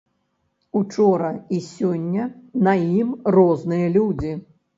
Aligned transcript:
Учора 0.79 1.29
і 1.57 1.59
сёння 1.65 2.25
на 2.69 2.73
ім 3.01 3.13
розныя 3.37 3.93
людзі. 4.01 4.33